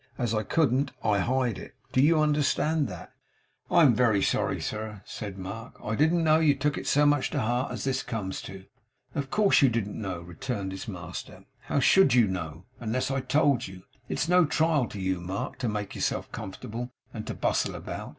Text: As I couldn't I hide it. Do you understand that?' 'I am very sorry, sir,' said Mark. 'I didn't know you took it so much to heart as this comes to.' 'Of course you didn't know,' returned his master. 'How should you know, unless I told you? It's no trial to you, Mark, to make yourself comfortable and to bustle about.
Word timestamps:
As 0.17 0.33
I 0.33 0.41
couldn't 0.41 0.93
I 1.03 1.19
hide 1.19 1.59
it. 1.59 1.75
Do 1.91 2.01
you 2.01 2.19
understand 2.19 2.87
that?' 2.87 3.13
'I 3.69 3.83
am 3.83 3.93
very 3.93 4.23
sorry, 4.23 4.59
sir,' 4.59 5.03
said 5.05 5.37
Mark. 5.37 5.77
'I 5.79 5.93
didn't 5.93 6.23
know 6.23 6.39
you 6.39 6.55
took 6.55 6.75
it 6.75 6.87
so 6.87 7.05
much 7.05 7.29
to 7.29 7.39
heart 7.39 7.71
as 7.71 7.83
this 7.83 8.01
comes 8.01 8.41
to.' 8.41 8.65
'Of 9.13 9.29
course 9.29 9.61
you 9.61 9.69
didn't 9.69 10.01
know,' 10.01 10.21
returned 10.21 10.71
his 10.71 10.87
master. 10.87 11.45
'How 11.65 11.79
should 11.81 12.15
you 12.15 12.25
know, 12.27 12.65
unless 12.79 13.11
I 13.11 13.21
told 13.21 13.67
you? 13.67 13.83
It's 14.09 14.27
no 14.27 14.43
trial 14.45 14.87
to 14.87 14.99
you, 14.99 15.21
Mark, 15.21 15.59
to 15.59 15.69
make 15.69 15.93
yourself 15.93 16.31
comfortable 16.31 16.89
and 17.13 17.27
to 17.27 17.35
bustle 17.35 17.75
about. 17.75 18.09